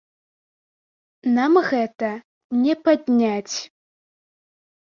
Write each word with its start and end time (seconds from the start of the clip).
Нам 1.35 1.53
гэта 1.69 2.09
не 2.65 2.75
падняць. 2.89 3.55